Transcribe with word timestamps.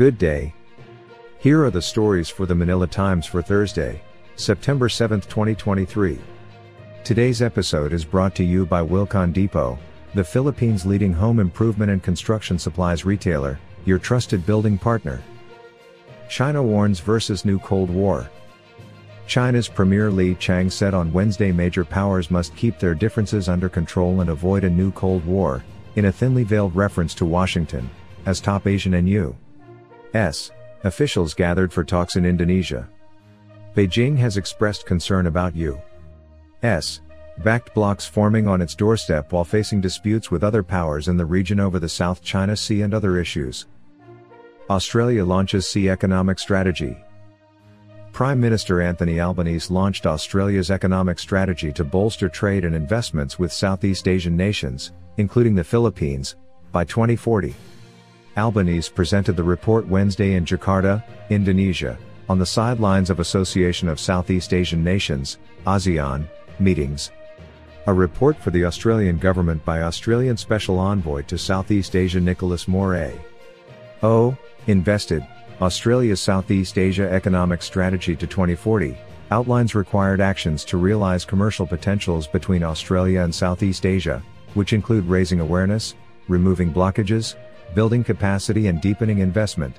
Good 0.00 0.16
day. 0.16 0.54
Here 1.40 1.62
are 1.62 1.70
the 1.70 1.82
stories 1.82 2.30
for 2.30 2.46
the 2.46 2.54
Manila 2.54 2.86
Times 2.86 3.26
for 3.26 3.42
Thursday, 3.42 4.00
September 4.34 4.88
7, 4.88 5.20
2023. 5.20 6.18
Today's 7.04 7.42
episode 7.42 7.92
is 7.92 8.02
brought 8.02 8.34
to 8.36 8.42
you 8.42 8.64
by 8.64 8.80
Wilcon 8.80 9.30
Depot, 9.34 9.78
the 10.14 10.24
Philippines' 10.24 10.86
leading 10.86 11.12
home 11.12 11.38
improvement 11.38 11.90
and 11.90 12.02
construction 12.02 12.58
supplies 12.58 13.04
retailer, 13.04 13.60
your 13.84 13.98
trusted 13.98 14.46
building 14.46 14.78
partner. 14.78 15.22
China 16.30 16.62
warns 16.62 17.00
versus 17.00 17.44
new 17.44 17.58
Cold 17.58 17.90
War. 17.90 18.30
China's 19.26 19.68
Premier 19.68 20.10
Li 20.10 20.34
Qiang 20.34 20.72
said 20.72 20.94
on 20.94 21.12
Wednesday 21.12 21.52
major 21.52 21.84
powers 21.84 22.30
must 22.30 22.56
keep 22.56 22.78
their 22.78 22.94
differences 22.94 23.50
under 23.50 23.68
control 23.68 24.22
and 24.22 24.30
avoid 24.30 24.64
a 24.64 24.70
new 24.70 24.92
Cold 24.92 25.26
War, 25.26 25.62
in 25.96 26.06
a 26.06 26.12
thinly 26.12 26.42
veiled 26.42 26.74
reference 26.74 27.12
to 27.16 27.26
Washington, 27.26 27.90
as 28.24 28.40
top 28.40 28.66
Asian 28.66 28.94
and 28.94 29.06
U.S. 30.12 30.50
officials 30.84 31.34
gathered 31.34 31.72
for 31.72 31.84
talks 31.84 32.16
in 32.16 32.24
Indonesia. 32.24 32.88
Beijing 33.76 34.16
has 34.16 34.36
expressed 34.36 34.86
concern 34.86 35.26
about 35.26 35.54
U.S. 35.54 37.00
backed 37.44 37.72
blocs 37.74 38.06
forming 38.06 38.48
on 38.48 38.60
its 38.60 38.74
doorstep 38.74 39.32
while 39.32 39.44
facing 39.44 39.80
disputes 39.80 40.30
with 40.30 40.42
other 40.42 40.62
powers 40.62 41.08
in 41.08 41.16
the 41.16 41.24
region 41.24 41.60
over 41.60 41.78
the 41.78 41.88
South 41.88 42.22
China 42.22 42.56
Sea 42.56 42.82
and 42.82 42.92
other 42.92 43.18
issues. 43.18 43.66
Australia 44.68 45.24
launches 45.24 45.68
Sea 45.68 45.88
Economic 45.88 46.38
Strategy. 46.38 46.96
Prime 48.12 48.40
Minister 48.40 48.80
Anthony 48.80 49.20
Albanese 49.20 49.72
launched 49.72 50.06
Australia's 50.06 50.70
economic 50.70 51.18
strategy 51.18 51.72
to 51.72 51.84
bolster 51.84 52.28
trade 52.28 52.64
and 52.64 52.74
investments 52.74 53.38
with 53.38 53.52
Southeast 53.52 54.08
Asian 54.08 54.36
nations, 54.36 54.92
including 55.18 55.54
the 55.54 55.64
Philippines, 55.64 56.34
by 56.72 56.84
2040. 56.84 57.54
Albanese 58.36 58.90
presented 58.90 59.36
the 59.36 59.42
report 59.42 59.86
Wednesday 59.86 60.34
in 60.34 60.44
Jakarta, 60.44 61.02
Indonesia, 61.30 61.98
on 62.28 62.38
the 62.38 62.46
sidelines 62.46 63.10
of 63.10 63.18
Association 63.18 63.88
of 63.88 63.98
Southeast 63.98 64.54
Asian 64.54 64.84
Nations, 64.84 65.38
ASEAN, 65.66 66.28
meetings. 66.58 67.10
A 67.86 67.92
report 67.92 68.36
for 68.36 68.50
the 68.50 68.64
Australian 68.64 69.18
government 69.18 69.64
by 69.64 69.82
Australian 69.82 70.36
Special 70.36 70.78
Envoy 70.78 71.22
to 71.22 71.36
Southeast 71.36 71.96
Asia 71.96 72.20
Nicholas 72.20 72.68
Moore. 72.68 73.12
O. 74.02 74.36
Invested, 74.66 75.26
Australia's 75.60 76.20
Southeast 76.20 76.78
Asia 76.78 77.10
Economic 77.10 77.62
Strategy 77.62 78.14
to 78.14 78.26
2040, 78.26 78.96
outlines 79.30 79.74
required 79.74 80.20
actions 80.20 80.64
to 80.64 80.76
realize 80.76 81.24
commercial 81.24 81.66
potentials 81.66 82.26
between 82.26 82.62
Australia 82.62 83.22
and 83.22 83.34
Southeast 83.34 83.86
Asia, 83.86 84.22
which 84.54 84.72
include 84.72 85.04
raising 85.06 85.40
awareness, 85.40 85.94
removing 86.28 86.72
blockages, 86.72 87.34
building 87.74 88.04
capacity 88.04 88.66
and 88.66 88.80
deepening 88.80 89.18
investment. 89.18 89.76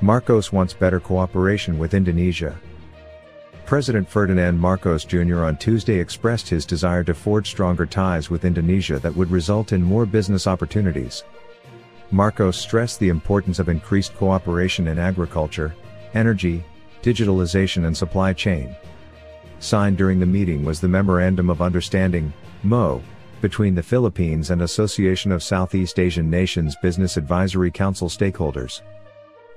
Marcos 0.00 0.52
wants 0.52 0.72
better 0.72 1.00
cooperation 1.00 1.78
with 1.78 1.94
Indonesia. 1.94 2.58
President 3.66 4.08
Ferdinand 4.08 4.58
Marcos 4.58 5.04
Jr. 5.04 5.44
on 5.44 5.56
Tuesday 5.56 5.98
expressed 5.98 6.48
his 6.48 6.66
desire 6.66 7.04
to 7.04 7.14
forge 7.14 7.48
stronger 7.48 7.86
ties 7.86 8.30
with 8.30 8.44
Indonesia 8.44 8.98
that 8.98 9.14
would 9.14 9.30
result 9.30 9.72
in 9.72 9.82
more 9.82 10.06
business 10.06 10.46
opportunities. 10.46 11.22
Marcos 12.10 12.56
stressed 12.58 12.98
the 12.98 13.10
importance 13.10 13.58
of 13.58 13.68
increased 13.68 14.16
cooperation 14.16 14.88
in 14.88 14.98
agriculture, 14.98 15.74
energy, 16.14 16.64
digitalization 17.02 17.86
and 17.86 17.96
supply 17.96 18.32
chain. 18.32 18.74
Signed 19.60 19.96
during 19.96 20.18
the 20.18 20.26
meeting 20.26 20.64
was 20.64 20.80
the 20.80 20.88
Memorandum 20.88 21.50
of 21.50 21.62
Understanding, 21.62 22.32
MO, 22.62 23.02
between 23.40 23.74
the 23.74 23.82
Philippines 23.82 24.50
and 24.50 24.62
Association 24.62 25.32
of 25.32 25.42
Southeast 25.42 25.98
Asian 25.98 26.30
Nations 26.30 26.76
Business 26.82 27.16
Advisory 27.16 27.70
Council 27.70 28.08
stakeholders. 28.08 28.82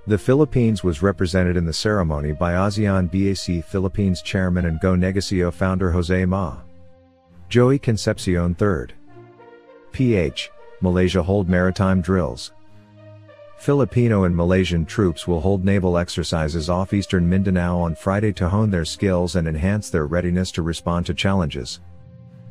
The 0.08 0.18
Philippines 0.18 0.84
was 0.84 1.02
represented 1.02 1.56
in 1.56 1.66
the 1.66 1.72
ceremony 1.72 2.34
by 2.34 2.54
ASEAN 2.54 3.10
BAC 3.10 3.64
Philippines 3.64 4.22
Chairman 4.22 4.66
and 4.66 4.80
Go 4.82 4.96
Negosyo 4.96 5.52
founder 5.52 5.92
Jose 5.92 6.26
Ma. 6.26 6.58
Joey 7.50 7.80
Concepcion 7.80 8.56
III. 8.60 8.96
PH, 9.92 10.52
Malaysia 10.82 11.24
hold 11.24 11.48
maritime 11.48 12.02
drills. 12.02 12.52
Filipino 13.58 14.26
and 14.26 14.36
Malaysian 14.36 14.86
troops 14.86 15.26
will 15.26 15.40
hold 15.40 15.64
naval 15.64 15.98
exercises 15.98 16.70
off 16.70 16.92
eastern 16.92 17.30
Mindanao 17.30 17.80
on 17.80 17.96
Friday 17.96 18.34
to 18.34 18.50
hone 18.50 18.70
their 18.70 18.84
skills 18.84 19.38
and 19.38 19.48
enhance 19.48 19.90
their 19.90 20.06
readiness 20.06 20.52
to 20.52 20.62
respond 20.62 21.06
to 21.06 21.14
challenges. 21.14 21.80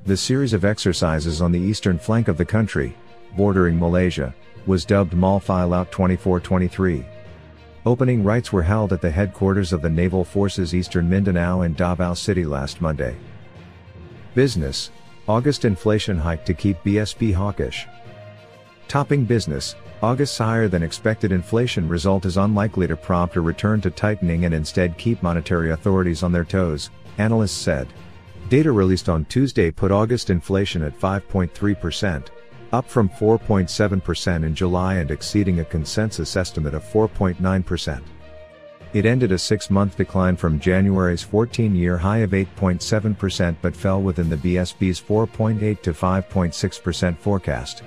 The 0.04 0.16
series 0.16 0.52
of 0.52 0.64
exercises 0.64 1.40
on 1.40 1.52
the 1.52 1.60
eastern 1.60 1.96
flank 1.96 2.26
of 2.26 2.36
the 2.36 2.44
country, 2.44 2.96
bordering 3.36 3.78
Malaysia, 3.78 4.34
was 4.66 4.84
dubbed 4.84 5.12
Malfilaut 5.12 5.92
24-23. 5.92 7.06
Opening 7.86 8.24
rites 8.24 8.52
were 8.52 8.64
held 8.64 8.92
at 8.92 9.00
the 9.00 9.10
headquarters 9.10 9.72
of 9.72 9.80
the 9.80 9.88
Naval 9.88 10.24
Forces 10.24 10.74
Eastern 10.74 11.08
Mindanao 11.08 11.62
in 11.62 11.74
Davao 11.74 12.14
City 12.14 12.44
last 12.44 12.80
Monday. 12.80 13.16
Business 14.34 14.90
August 15.28 15.64
inflation 15.64 16.18
hike 16.18 16.44
to 16.46 16.54
keep 16.54 16.82
BSP 16.82 17.32
hawkish. 17.32 17.86
Topping 18.88 19.24
business, 19.24 19.76
August's 20.02 20.36
higher 20.36 20.66
than 20.66 20.82
expected 20.82 21.30
inflation 21.30 21.88
result 21.88 22.24
is 22.24 22.38
unlikely 22.38 22.88
to 22.88 22.96
prompt 22.96 23.36
a 23.36 23.40
return 23.40 23.80
to 23.80 23.90
tightening 23.90 24.46
and 24.46 24.52
instead 24.52 24.98
keep 24.98 25.22
monetary 25.22 25.70
authorities 25.70 26.24
on 26.24 26.32
their 26.32 26.44
toes, 26.44 26.90
analysts 27.18 27.52
said. 27.52 27.86
Data 28.52 28.70
released 28.70 29.08
on 29.08 29.24
Tuesday 29.24 29.70
put 29.70 29.90
August 29.90 30.28
inflation 30.28 30.82
at 30.82 31.00
5.3%, 31.00 32.26
up 32.70 32.86
from 32.86 33.08
4.7% 33.08 34.44
in 34.44 34.54
July 34.54 34.96
and 34.96 35.10
exceeding 35.10 35.60
a 35.60 35.64
consensus 35.64 36.36
estimate 36.36 36.74
of 36.74 36.84
4.9%. 36.84 38.02
It 38.92 39.06
ended 39.06 39.32
a 39.32 39.38
six 39.38 39.70
month 39.70 39.96
decline 39.96 40.36
from 40.36 40.60
January's 40.60 41.22
14 41.22 41.74
year 41.74 41.96
high 41.96 42.18
of 42.18 42.32
8.7% 42.32 43.56
but 43.62 43.74
fell 43.74 44.02
within 44.02 44.28
the 44.28 44.36
BSP's 44.36 45.00
4.8 45.00 45.80
to 45.80 45.94
5.6% 45.94 47.16
forecast. 47.16 47.82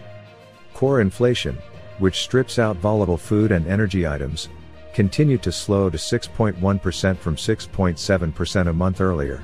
Core 0.74 1.00
inflation, 1.00 1.60
which 2.00 2.24
strips 2.24 2.58
out 2.58 2.78
volatile 2.78 3.20
food 3.20 3.52
and 3.52 3.68
energy 3.68 4.08
items, 4.08 4.50
continued 4.96 5.44
to 5.44 5.52
slow 5.52 5.92
to 5.92 5.98
6.1% 6.00 7.18
from 7.18 7.36
6.7% 7.36 8.68
a 8.68 8.74
month 8.74 9.00
earlier. 9.00 9.44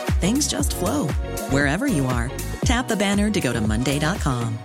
things 0.21 0.47
just 0.47 0.75
flow 0.75 1.07
wherever 1.49 1.87
you 1.87 2.05
are. 2.05 2.31
Tap 2.63 2.87
the 2.87 2.95
banner 2.95 3.31
to 3.31 3.41
go 3.41 3.51
to 3.51 3.59
Monday.com. 3.59 4.57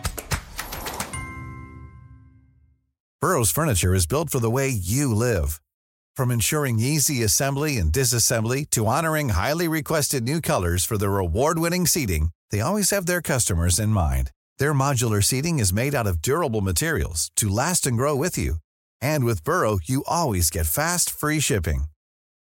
Burrow's 3.20 3.50
furniture 3.50 3.94
is 3.94 4.06
built 4.06 4.30
for 4.30 4.38
the 4.38 4.50
way 4.50 4.68
you 4.68 5.12
live. 5.12 5.60
From 6.16 6.30
ensuring 6.30 6.78
easy 6.78 7.24
assembly 7.24 7.76
and 7.78 7.90
disassembly 7.90 8.68
to 8.70 8.86
honoring 8.86 9.30
highly 9.30 9.68
requested 9.68 10.22
new 10.22 10.40
colors 10.40 10.84
for 10.84 10.96
their 10.96 11.18
award 11.18 11.58
winning 11.58 11.86
seating, 11.86 12.30
they 12.50 12.60
always 12.60 12.90
have 12.90 13.06
their 13.06 13.22
customers 13.22 13.78
in 13.78 13.88
mind. 13.88 14.30
Their 14.58 14.74
modular 14.74 15.24
seating 15.24 15.58
is 15.58 15.72
made 15.72 15.94
out 15.94 16.06
of 16.06 16.22
durable 16.22 16.60
materials 16.60 17.30
to 17.36 17.48
last 17.48 17.86
and 17.86 17.96
grow 17.96 18.14
with 18.14 18.38
you. 18.38 18.56
And 19.00 19.24
with 19.24 19.44
Burrow, 19.44 19.78
you 19.82 20.04
always 20.06 20.48
get 20.50 20.66
fast, 20.66 21.10
free 21.10 21.40
shipping. 21.40 21.86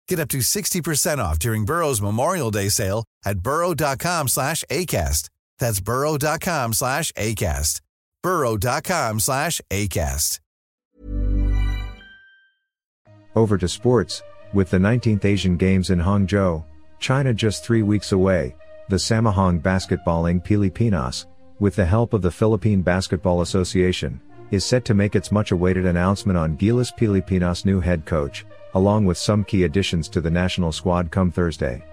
Get 0.09 0.19
up 0.19 0.29
to 0.29 0.39
60% 0.39 1.19
off 1.19 1.37
during 1.37 1.65
Burrow's 1.65 2.01
Memorial 2.01 2.49
Day 2.49 2.69
sale 2.69 3.05
at 3.23 3.39
burrow.com 3.39 4.27
slash 4.27 4.63
ACAST. 4.71 5.29
That's 5.59 5.79
burrow.com 5.79 6.73
slash 6.73 7.11
ACAST. 7.11 7.81
burrow.com 8.23 9.19
slash 9.19 9.61
ACAST. 9.69 10.39
Over 13.35 13.59
to 13.59 13.67
sports, 13.67 14.23
with 14.51 14.71
the 14.71 14.79
19th 14.79 15.25
Asian 15.25 15.55
Games 15.57 15.91
in 15.91 15.99
Hangzhou, 15.99 16.65
China 16.99 17.31
just 17.31 17.63
three 17.63 17.83
weeks 17.83 18.11
away, 18.11 18.55
the 18.89 18.95
Samahang 18.95 19.61
Basketbol 19.61 20.27
ng 20.27 20.41
Pilipinas, 20.41 21.27
with 21.59 21.75
the 21.75 21.85
help 21.85 22.13
of 22.13 22.23
the 22.23 22.31
Philippine 22.31 22.81
Basketball 22.81 23.41
Association, 23.41 24.19
is 24.49 24.65
set 24.65 24.83
to 24.85 24.95
make 24.95 25.15
its 25.15 25.31
much 25.31 25.51
awaited 25.51 25.85
announcement 25.85 26.37
on 26.37 26.57
Gilas 26.57 26.91
Pilipinas' 26.97 27.63
new 27.63 27.79
head 27.79 28.07
coach, 28.07 28.43
along 28.73 29.05
with 29.05 29.17
some 29.17 29.43
key 29.43 29.63
additions 29.63 30.07
to 30.09 30.21
the 30.21 30.29
national 30.29 30.71
squad 30.71 31.11
come 31.11 31.31
Thursday. 31.31 31.83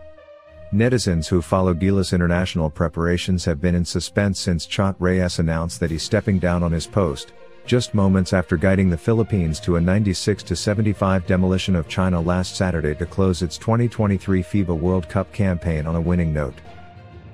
Netizens 0.72 1.28
who 1.28 1.40
follow 1.40 1.72
Gilas 1.72 2.12
international 2.12 2.68
preparations 2.68 3.44
have 3.44 3.60
been 3.60 3.74
in 3.74 3.84
suspense 3.84 4.40
since 4.40 4.66
Chot 4.66 4.96
Reyes 4.98 5.38
announced 5.38 5.78
that 5.80 5.90
he's 5.90 6.02
stepping 6.02 6.38
down 6.38 6.62
on 6.62 6.72
his 6.72 6.86
post, 6.86 7.32
just 7.66 7.94
moments 7.94 8.32
after 8.32 8.56
guiding 8.56 8.90
the 8.90 8.96
Philippines 8.96 9.60
to 9.60 9.76
a 9.76 9.80
96-75 9.80 11.26
demolition 11.26 11.76
of 11.76 11.88
China 11.88 12.20
last 12.20 12.56
Saturday 12.56 12.94
to 12.94 13.06
close 13.06 13.42
its 13.42 13.58
2023 13.58 14.42
FIBA 14.42 14.76
World 14.76 15.08
Cup 15.08 15.32
campaign 15.32 15.86
on 15.86 15.96
a 15.96 16.00
winning 16.00 16.32
note. 16.32 16.54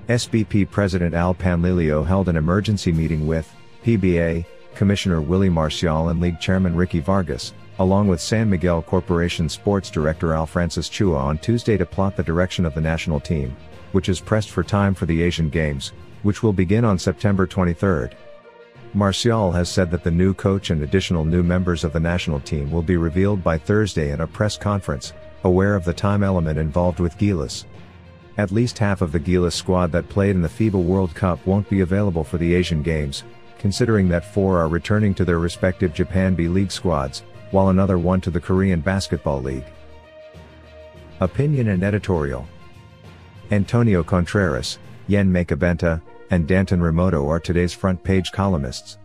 SBP 0.09 0.69
President 0.69 1.15
Al 1.15 1.33
Panlilio 1.33 2.05
held 2.05 2.29
an 2.29 2.35
emergency 2.35 2.91
meeting 2.91 3.25
with 3.25 3.51
PBA 3.83 4.45
Commissioner 4.75 5.21
Willie 5.21 5.49
Marcial 5.49 6.09
and 6.09 6.19
League 6.19 6.39
Chairman 6.39 6.75
Ricky 6.75 6.99
Vargas, 6.99 7.53
along 7.79 8.07
with 8.07 8.21
San 8.21 8.49
Miguel 8.49 8.81
Corporation 8.81 9.49
Sports 9.49 9.89
Director 9.89 10.33
Al 10.33 10.45
Francis 10.45 10.89
Chua 10.89 11.17
on 11.17 11.37
Tuesday 11.37 11.77
to 11.77 11.85
plot 11.85 12.15
the 12.15 12.23
direction 12.23 12.65
of 12.65 12.75
the 12.75 12.81
national 12.81 13.19
team, 13.19 13.55
which 13.93 14.09
is 14.09 14.19
pressed 14.19 14.51
for 14.51 14.63
time 14.63 14.93
for 14.93 15.05
the 15.05 15.21
Asian 15.21 15.49
Games, 15.49 15.93
which 16.21 16.43
will 16.43 16.53
begin 16.53 16.85
on 16.85 16.99
September 16.99 17.47
23. 17.47 18.09
Marcial 18.93 19.51
has 19.51 19.69
said 19.69 19.89
that 19.89 20.03
the 20.03 20.11
new 20.11 20.35
coach 20.35 20.69
and 20.69 20.83
additional 20.83 21.25
new 21.25 21.41
members 21.41 21.83
of 21.83 21.93
the 21.93 21.99
national 21.99 22.39
team 22.39 22.71
will 22.71 22.83
be 22.83 22.97
revealed 22.97 23.43
by 23.43 23.57
Thursday 23.57 24.11
in 24.11 24.21
a 24.21 24.27
press 24.27 24.55
conference, 24.55 25.13
aware 25.43 25.75
of 25.75 25.83
the 25.83 25.93
time 25.93 26.23
element 26.23 26.59
involved 26.59 26.99
with 26.99 27.17
Gilas. 27.17 27.65
At 28.37 28.51
least 28.51 28.77
half 28.77 29.01
of 29.01 29.11
the 29.11 29.19
Gilas 29.19 29.53
squad 29.53 29.91
that 29.91 30.09
played 30.09 30.35
in 30.35 30.41
the 30.43 30.47
FIBA 30.47 30.83
World 30.83 31.13
Cup 31.15 31.43
won't 31.45 31.69
be 31.69 31.81
available 31.81 32.23
for 32.23 32.37
the 32.37 32.53
Asian 32.53 32.83
Games, 32.83 33.23
considering 33.57 34.07
that 34.09 34.31
four 34.31 34.59
are 34.59 34.67
returning 34.67 35.13
to 35.15 35.25
their 35.25 35.39
respective 35.39 35.93
Japan 35.93 36.35
B 36.35 36.47
League 36.47 36.71
squads, 36.71 37.23
while 37.53 37.69
another 37.69 37.99
one 37.99 38.19
to 38.19 38.31
the 38.31 38.39
Korean 38.39 38.81
Basketball 38.81 39.41
League. 39.41 39.65
Opinion 41.19 41.67
and 41.67 41.83
Editorial 41.83 42.47
Antonio 43.51 44.03
Contreras, 44.03 44.79
Yen 45.07 45.31
Makabenta, 45.31 46.01
and 46.31 46.47
Danton 46.47 46.79
Remoto 46.79 47.29
are 47.29 47.39
today's 47.39 47.71
front 47.71 48.03
page 48.03 48.31
columnists. 48.31 48.97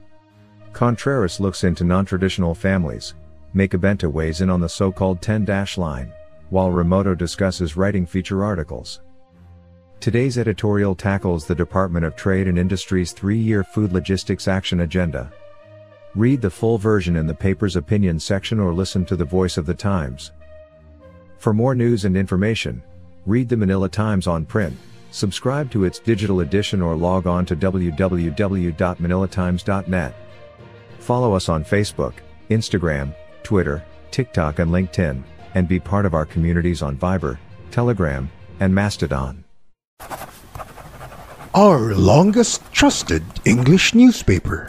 Contreras 0.73 1.41
looks 1.41 1.65
into 1.65 1.85
non-traditional 1.85 2.55
families, 2.55 3.15
Makabenta 3.55 4.11
weighs 4.11 4.41
in 4.41 4.49
on 4.49 4.61
the 4.61 4.69
so-called 4.69 5.21
10-dash 5.21 5.77
line, 5.77 6.11
while 6.49 6.71
Remoto 6.71 7.17
discusses 7.17 7.77
writing 7.77 8.07
feature 8.07 8.43
articles. 8.43 9.03
Today's 10.01 10.39
editorial 10.39 10.95
tackles 10.95 11.45
the 11.45 11.55
Department 11.55 12.07
of 12.07 12.17
Trade 12.17 12.49
and 12.49 12.59
Industry's 12.59 13.13
three-year 13.13 13.63
food 13.63 13.93
logistics 13.93 14.49
action 14.49 14.81
agenda. 14.81 15.31
Read 16.15 16.41
the 16.41 16.51
full 16.51 16.79
version 16.79 17.17
in 17.17 17.27
the 17.27 17.35
paper's 17.35 17.77
opinion 17.77 18.19
section 18.19 18.59
or 18.59 18.73
listen 18.73 19.05
to 19.05 19.15
the 19.15 19.27
voice 19.27 19.59
of 19.59 19.67
the 19.67 19.75
Times. 19.75 20.33
For 21.37 21.53
more 21.53 21.75
news 21.75 22.07
and 22.07 22.17
information, 22.17 22.83
read 23.27 23.49
the 23.49 23.57
Manila 23.57 23.89
Times 23.89 24.27
on 24.27 24.45
print, 24.47 24.77
subscribe 25.11 25.71
to 25.71 25.85
its 25.85 25.99
digital 25.99 26.41
edition 26.41 26.81
or 26.81 26.97
log 26.97 27.27
on 27.27 27.45
to 27.47 27.55
www.manilatimes.net. 27.55 30.15
Follow 30.99 31.35
us 31.35 31.49
on 31.49 31.65
Facebook, 31.65 32.15
Instagram, 32.51 33.15
Twitter, 33.43 33.85
TikTok 34.11 34.59
and 34.59 34.71
LinkedIn, 34.71 35.23
and 35.55 35.69
be 35.69 35.79
part 35.79 36.07
of 36.07 36.15
our 36.15 36.25
communities 36.25 36.81
on 36.83 36.97
Viber, 36.97 37.39
Telegram, 37.71 38.31
and 38.61 38.75
Mastodon. 38.75 39.45
Our 41.55 41.95
longest 41.95 42.63
trusted 42.73 43.23
English 43.45 43.95
newspaper 43.95 44.69